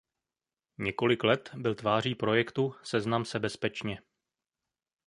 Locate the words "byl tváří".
1.55-2.15